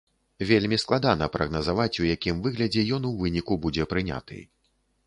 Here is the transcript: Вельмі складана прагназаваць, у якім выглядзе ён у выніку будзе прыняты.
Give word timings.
Вельмі 0.51 0.79
складана 0.83 1.27
прагназаваць, 1.35 1.93
у 2.05 2.09
якім 2.15 2.43
выглядзе 2.49 2.87
ён 2.99 3.07
у 3.11 3.13
выніку 3.21 3.61
будзе 3.69 3.91
прыняты. 3.95 4.47